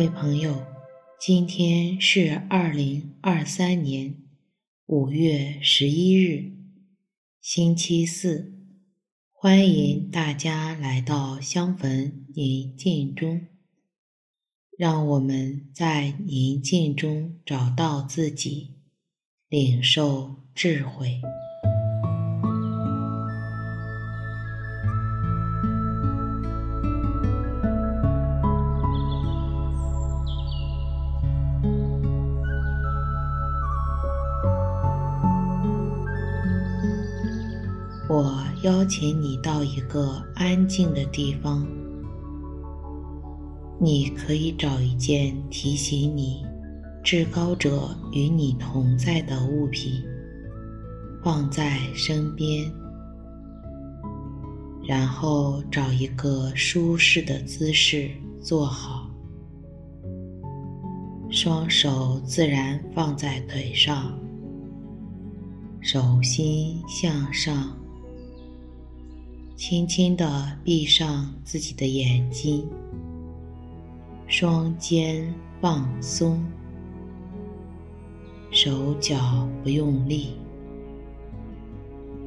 [0.00, 0.64] 各位朋友，
[1.20, 4.14] 今天是二零二三年
[4.86, 6.52] 五月十一日，
[7.42, 8.50] 星期四。
[9.30, 13.46] 欢迎大家来到香焚宁静中，
[14.78, 18.76] 让我们在宁静中找到自己，
[19.50, 21.20] 领受智慧。
[38.12, 41.64] 我邀请你到一个安静的地方，
[43.78, 46.44] 你可以找一件提醒你
[47.04, 50.02] 至高者与你同在的物品，
[51.22, 52.68] 放在身边，
[54.88, 59.08] 然后找一个舒适的姿势坐好，
[61.30, 64.18] 双手自然放在腿上，
[65.80, 67.79] 手心向上。
[69.60, 72.66] 轻轻地闭上自己的眼睛，
[74.26, 76.42] 双肩放松，
[78.50, 80.32] 手脚不用力，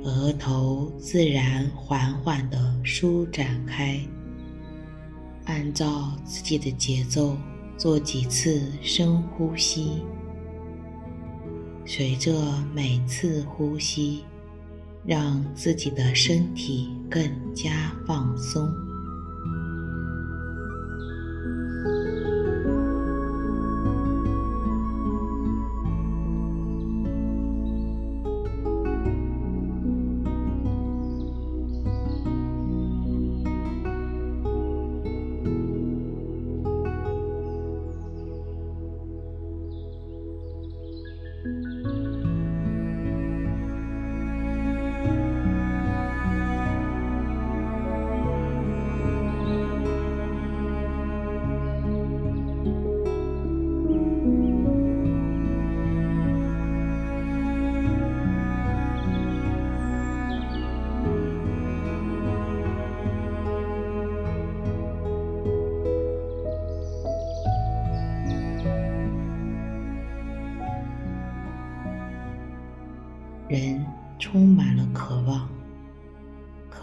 [0.04, 4.00] 额头自然缓缓地舒展开。
[5.46, 7.36] 按照自己的节奏
[7.80, 10.04] 做几次深呼吸，
[11.84, 12.32] 随着
[12.76, 14.24] 每次呼吸，
[15.06, 17.24] 让自己的身体更
[17.54, 18.93] 加放松。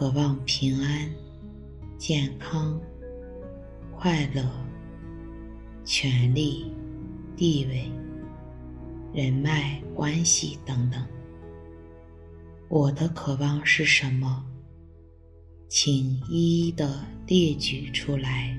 [0.00, 1.14] 渴望平安、
[1.98, 2.80] 健康、
[3.94, 4.42] 快乐、
[5.84, 6.72] 权利、
[7.36, 7.92] 地位、
[9.12, 11.06] 人脉关系等等。
[12.70, 14.42] 我的渴望是什么？
[15.68, 18.58] 请一一的列举出来。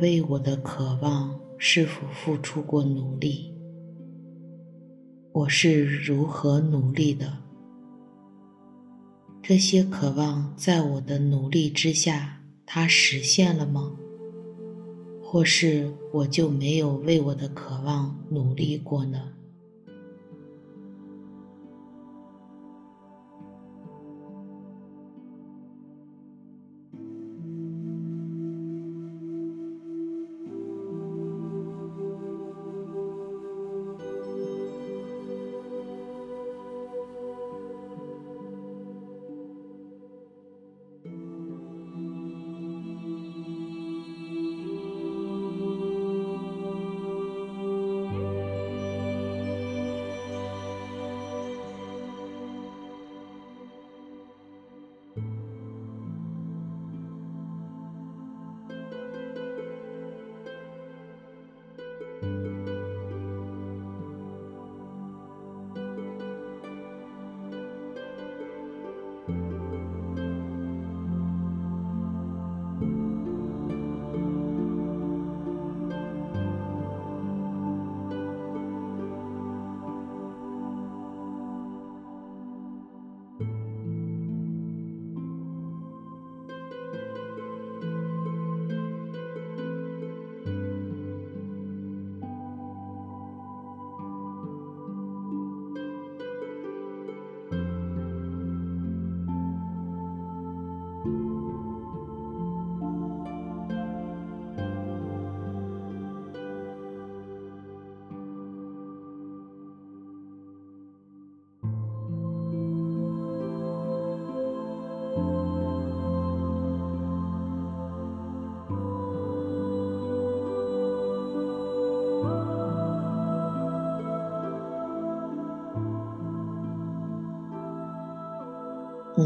[0.00, 3.54] 为我的渴望是否付出过努力？
[5.32, 7.38] 我是如何努力的？
[9.42, 13.96] 这些渴望在我的努力之下，它实现了吗？
[15.22, 19.32] 或是我就没有为我的渴望努力过呢？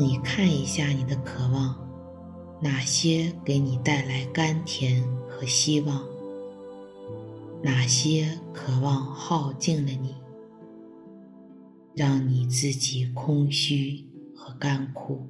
[0.01, 1.77] 你看一下你的渴望，
[2.63, 6.05] 哪些给你带来甘甜和希望？
[7.61, 10.15] 哪些渴望耗尽了你，
[11.97, 14.07] 让你自己空虚
[14.37, 15.27] 和干枯？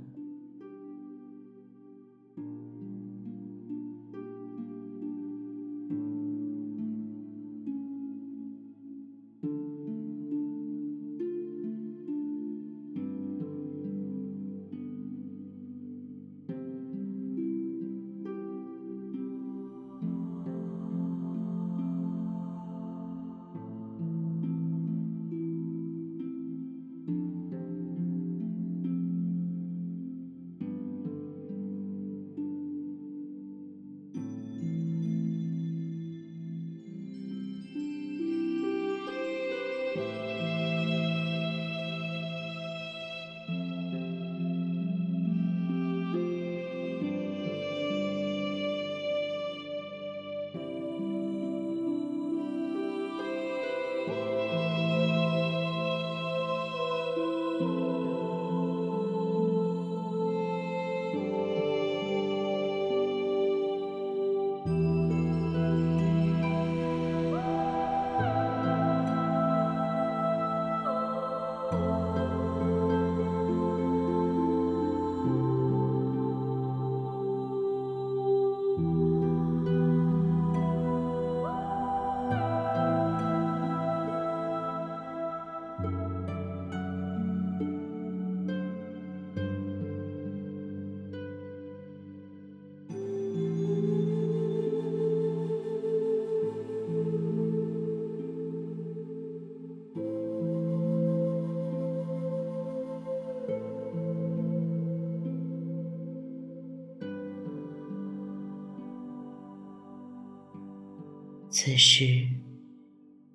[111.69, 112.27] 此时，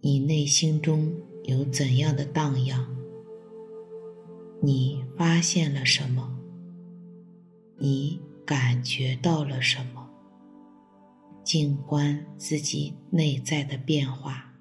[0.02, 1.14] 你内心中
[1.44, 2.84] 有怎样的荡漾？
[4.60, 6.36] 你发现了什么？
[7.78, 10.10] 你感觉到了什么？
[11.44, 14.53] 静观自己内在的变化。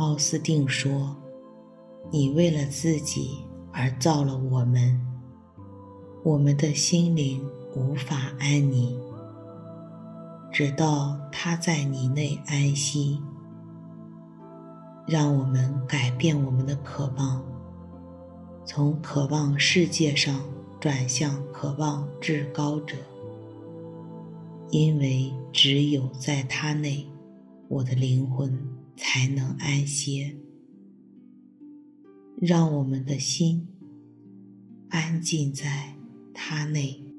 [0.00, 1.14] 奥斯定说
[2.10, 4.98] ：“你为了自己而造了我们，
[6.24, 8.98] 我们的心灵无法安宁，
[10.50, 13.20] 直到他在你内安息。”
[15.06, 17.44] 让我们改变我们的渴望，
[18.64, 20.40] 从渴望世界上
[20.80, 22.96] 转向渴望至高者，
[24.70, 27.06] 因为只有在他内，
[27.68, 28.58] 我的灵魂
[29.00, 30.36] 才能安歇。
[32.38, 33.66] 让我们的心
[34.90, 35.94] 安静在
[36.34, 37.09] 他内。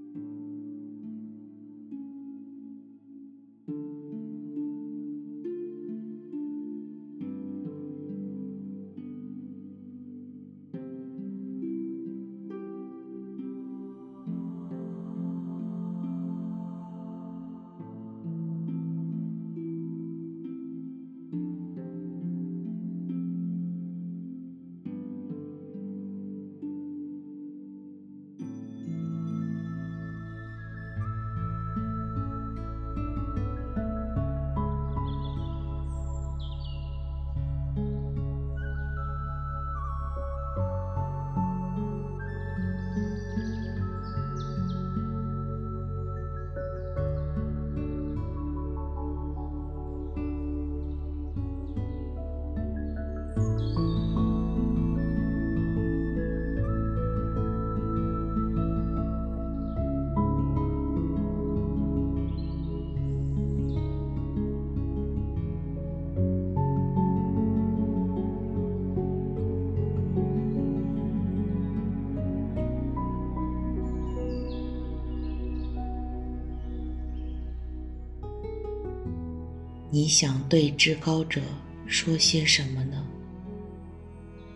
[80.02, 81.40] 你想对至高者
[81.86, 83.06] 说些什么呢？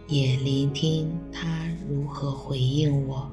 [0.07, 3.31] 也聆听他如何回应我。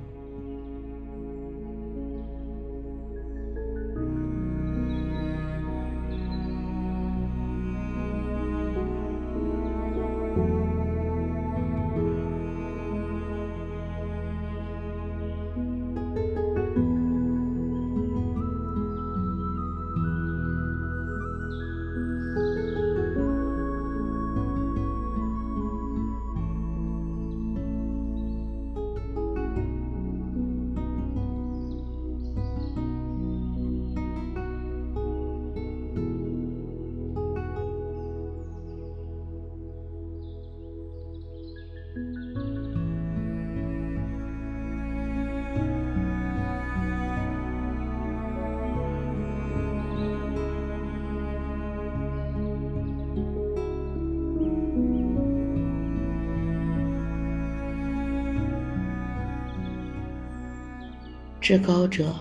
[61.43, 62.15] 至高者，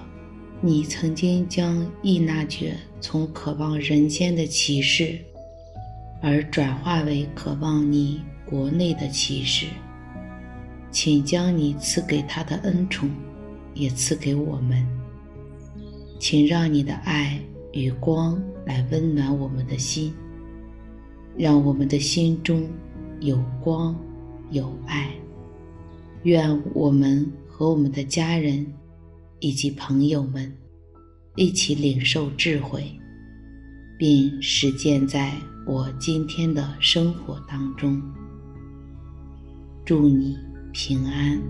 [0.62, 5.16] 你曾经将易纳觉从渴望人间的骑士，
[6.24, 9.68] 而转化为渴望你国内的骑士，
[10.90, 13.12] 请将你赐给他的恩宠，
[13.76, 14.84] 也赐给我们。
[16.20, 17.40] 请让你的爱
[17.74, 20.12] 与光来温暖我们的心，
[21.38, 22.68] 让我们的心中
[23.20, 23.96] 有光
[24.50, 25.12] 有爱。
[26.24, 28.66] 愿我们和我们的家人。
[29.42, 30.50] 以及朋友们
[31.36, 32.90] 一起领受智慧，
[34.00, 35.34] 并实践在
[35.66, 38.02] 我今天的生活当中。
[39.84, 40.38] 祝你
[40.72, 41.42] 平安。